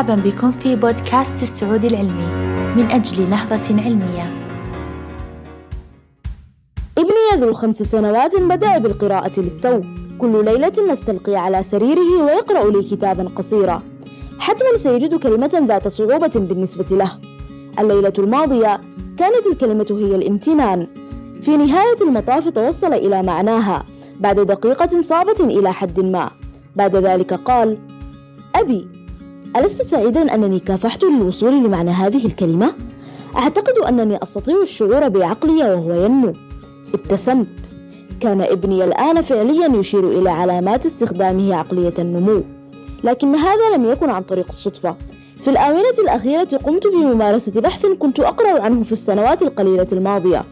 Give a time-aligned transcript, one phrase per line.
[0.00, 2.26] مرحبا بكم في بودكاست السعودي العلمي
[2.76, 4.32] من أجل نهضة علمية.
[6.98, 9.80] ابني ذو الخمس سنوات بدأ بالقراءة للتو.
[10.18, 13.82] كل ليلة نستلقي على سريره ويقرأ لي كتابا قصيرا.
[14.38, 17.12] حتما سيجد كلمة ذات صعوبة بالنسبة له.
[17.78, 18.80] الليلة الماضية
[19.18, 20.86] كانت الكلمة هي الامتنان.
[21.42, 23.84] في نهاية المطاف توصل إلى معناها
[24.20, 26.30] بعد دقيقة صعبة إلى حد ما.
[26.76, 27.78] بعد ذلك قال
[28.54, 28.99] أبي
[29.56, 32.72] ألست سعيدا أنني كافحت للوصول لمعنى هذه الكلمة؟
[33.36, 36.32] أعتقد أنني أستطيع الشعور بعقلي وهو ينمو.
[36.94, 37.52] ابتسمت.
[38.20, 42.42] كان ابني الآن فعليا يشير إلى علامات استخدامه عقلية النمو.
[43.04, 44.96] لكن هذا لم يكن عن طريق الصدفة.
[45.42, 50.44] في الآونة الأخيرة قمت بممارسة بحث كنت أقرأ عنه في السنوات القليلة الماضية.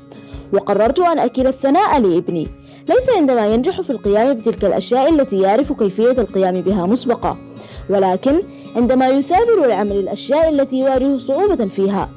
[0.53, 2.49] وقررت أن أكل الثناء لابني.
[2.89, 7.37] ليس عندما ينجح في القيام بتلك الأشياء التي يعرف كيفية القيام بها مسبقة
[7.91, 8.43] ولكن
[8.77, 12.11] عندما يثابر لعمل الأشياء التي يواجه صعوبة فيها.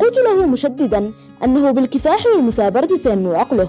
[0.00, 1.12] قلت له مشددا
[1.44, 3.68] أنه بالكفاح والمثابرة سينمو عقله.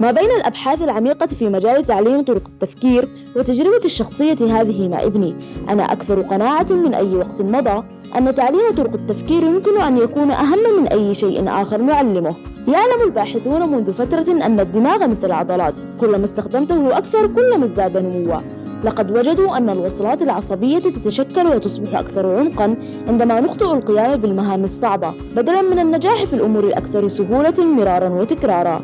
[0.00, 5.34] ما بين الأبحاث العميقة في مجال تعليم طرق التفكير وتجربة الشخصية هذه مع ابني
[5.68, 7.82] أنا أكثر قناعة من أي وقت مضى
[8.18, 12.34] أن تعليم طرق التفكير يمكن أن يكون أهم من أي شيء آخر نعلمه.
[12.68, 18.40] يعلم الباحثون منذ فترة أن الدماغ مثل العضلات كلما استخدمته أكثر كلما ازداد نموا
[18.84, 22.76] لقد وجدوا أن الوصلات العصبية تتشكل وتصبح أكثر عمقا
[23.08, 28.80] عندما نخطئ القيام بالمهام الصعبة بدلا من النجاح في الأمور الأكثر سهولة مرارا وتكرارا.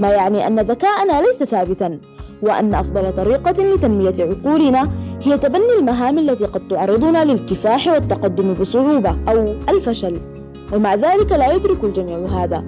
[0.00, 1.98] ما يعني أن ذكاءنا ليس ثابتا
[2.42, 4.88] وأن أفضل طريقة لتنمية عقولنا
[5.22, 10.20] هي تبني المهام التي قد تعرضنا للكفاح والتقدم بصعوبة أو الفشل.
[10.72, 12.64] ومع ذلك لا يدرك الجميع هذا.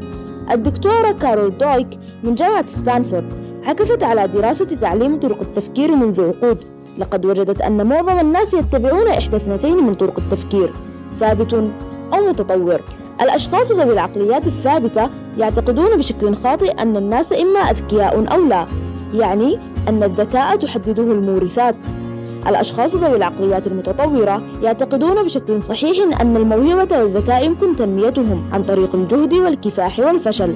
[0.50, 1.88] الدكتورة كارول دويك
[2.24, 6.58] من جامعة ستانفورد عكفت على دراسة تعليم طرق التفكير منذ عقود.
[6.98, 10.72] لقد وجدت أن معظم الناس يتبعون إحدى اثنتين من طرق التفكير.
[11.20, 11.54] ثابت
[12.12, 12.80] أو متطور.
[13.20, 18.66] الأشخاص ذوي العقليات الثابتة يعتقدون بشكل خاطئ أن الناس إما أذكياء أو لا
[19.14, 19.58] يعني
[19.88, 21.76] أن الذكاء تحدده المورثات.
[22.48, 29.34] الأشخاص ذوي العقليات المتطورة يعتقدون بشكل صحيح أن الموهبة والذكاء يمكن تنميتهم عن طريق الجهد
[29.34, 30.54] والكفاح والفشل.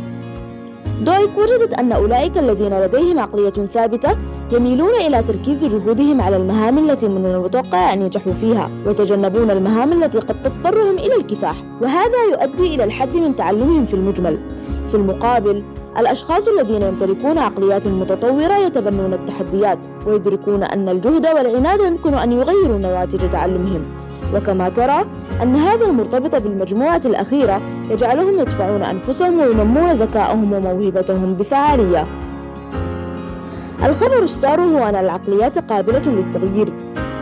[1.00, 4.16] دويك وجدت أن أولئك الذين لديهم عقلية ثابتة
[4.53, 10.19] يميلون إلى تركيز جهودهم على المهام التي من المتوقع أن ينجحوا فيها ويتجنبون المهام التي
[10.19, 11.56] قد تضطرهم إلى الكفاح.
[11.82, 14.38] وهذا يؤدي إلى الحد من تعلمهم في المجمل.
[14.88, 15.62] في المقابل
[15.98, 23.30] الأشخاص الذين يمتلكون عقليات متطورة يتبنون التحديات ويدركون أن الجهد والعناد يمكن أن يغيروا نواتج
[23.30, 24.08] تعلمهم.
[24.34, 25.05] وكما ترى
[25.43, 32.06] أن هذا المرتبط بالمجموعة الأخيرة يجعلهم يدفعون أنفسهم وينمون ذكاءهم وموهبتهم بفعالية.
[33.84, 36.72] الخبر السار هو أن العقليات قابلة للتغيير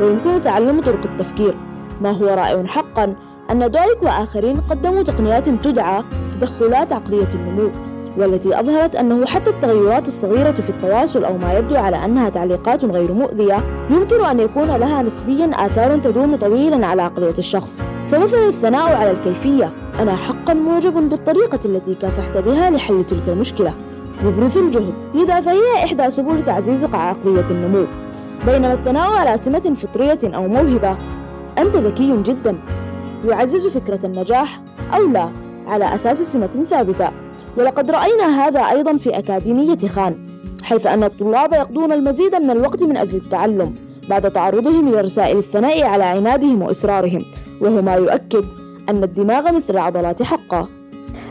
[0.00, 1.56] ويمكن تعلم طرق التفكير.
[2.02, 3.14] ما هو رائع حقا؟
[3.50, 6.02] أن دويك وآخرين قدموا تقنيات تدعى
[6.40, 7.70] تدخلات عقلية النمو.
[8.18, 13.12] والتي أظهرت أنه حتى التغيرات الصغيرة في التواصل أو ما يبدو على أنها تعليقات غير
[13.12, 13.56] مؤذية
[13.90, 17.82] يمكن أن يكون لها نسبيا آثار تدوم طويلا على عقلية الشخص.
[18.08, 19.72] فمثلا الثناء على الكيفية.
[20.00, 23.74] أنا حقا معجب بالطريقة التي كافحت بها لحل تلك المشكلة.
[24.24, 24.94] يبرز الجهد.
[25.14, 27.86] لذا فهي إحدى سبل تعزيز عقلية النمو.
[28.46, 30.96] بينما الثناء على سمة فطرية أو موهبة
[31.58, 32.58] أنت ذكي جدا.
[33.24, 34.60] يعزز فكرة النجاح
[34.94, 35.28] أو لا
[35.66, 37.08] على أساس سمة ثابتة.
[37.56, 40.24] ولقد رأينا هذا أيضا في أكاديمية خان
[40.62, 43.74] حيث أن الطلاب يقضون المزيد من الوقت من أجل التعلم
[44.08, 47.24] بعد تعرضهم لرسائل الثناء على عنادهم وإصرارهم
[47.60, 48.44] وهو ما يؤكد
[48.88, 50.68] أن الدماغ مثل العضلات حقا.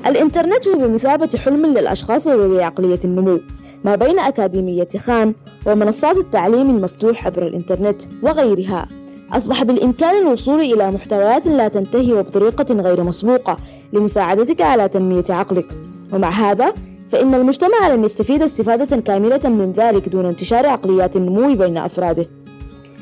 [0.08, 3.40] الإنترنت هو بمثابة حلم للأشخاص ذوي عقلية النمو
[3.86, 5.34] ما بين أكاديمية خان
[5.66, 8.90] ومنصات التعليم المفتوح عبر الإنترنت وغيرها.
[9.34, 13.58] أصبح بالإمكان الوصول إلى محتويات لا تنتهي وبطريقة غير مسبوقة
[13.94, 15.95] لمساعدتك على تنمية عقلك.
[16.14, 16.74] ومع هذا
[17.12, 22.30] فإن المجتمع لن يستفيد استفادة كاملة من ذلك دون انتشار عقليات النمو بين أفراده.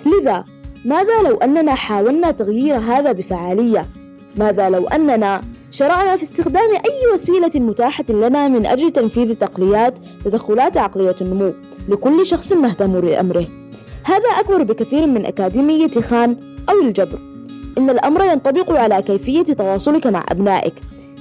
[0.05, 0.45] لذا
[0.85, 3.89] ماذا لو أننا حاولنا تغيير هذا بفعالية؟
[4.35, 5.41] ماذا لو أننا
[5.71, 11.53] شرعنا في استخدام أي وسيلة متاحة لنا من أجل تنفيذ تقنيات تدخلات عقلية النمو
[11.89, 13.47] لكل شخص مهتم بأمره
[14.05, 16.37] هذا أكبر بكثير من أكاديمية خان
[16.69, 17.32] أو الجبر.
[17.77, 20.73] إن الأمر ينطبق على كيفية تواصلك مع أبنائك.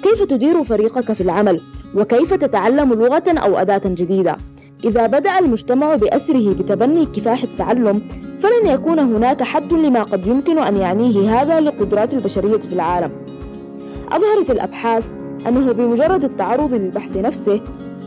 [0.02, 1.60] كيف تدير فريقك في العمل؟
[1.94, 4.36] وكيف تتعلم لغة أو أداة جديدة؟
[4.84, 8.02] إذا بدأ المجتمع بأسره بتبني كفاح التعلم
[8.40, 13.10] فلن يكون هناك حد لما قد يمكن أن يعنيه هذا لقدرات البشرية في العالم.
[14.12, 15.04] أظهرت الأبحاث
[15.48, 17.60] أنه بمجرد التعرض للبحث نفسه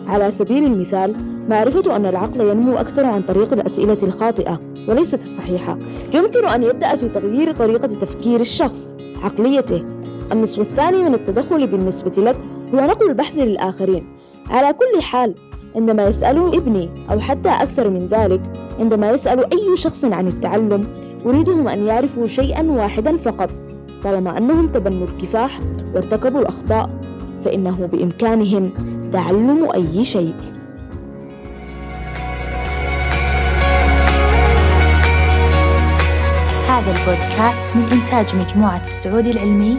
[0.07, 1.15] على سبيل المثال
[1.50, 4.59] معرفة أن العقل ينمو أكثر عن طريق الأسئلة الخاطئة.
[4.87, 5.79] وليست الصحيحة.
[6.13, 8.93] يمكن أن يبدأ في تغيير طريقة تفكير الشخص
[9.23, 9.83] عقليته.
[10.31, 12.37] النصف الثاني من التدخل بالنسبة لك
[12.73, 14.07] هو نقل البحث للآخرين.
[14.49, 15.35] على كل حال
[15.75, 18.41] عندما يسأل ابني أو حتى أكثر من ذلك
[18.79, 20.87] عندما يسأل أي شخص عن التعلم
[21.25, 23.49] أريدهم أن يعرفوا شيئا واحدا فقط.
[24.03, 25.59] طالما أنهم تبنوا الكفاح
[25.95, 26.89] وارتكبوا الأخطاء
[27.41, 28.71] فإنه بإمكانهم
[29.11, 30.33] تعلم أي شيء.
[36.85, 39.77] هذا البودكاست من إنتاج مجموعة السعودي العلمي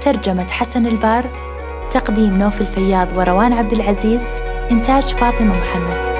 [0.00, 1.24] ترجمة حسن البار
[1.90, 4.24] تقديم نوف الفياض وروان عبد العزيز
[4.70, 6.11] إنتاج فاطمة محمد.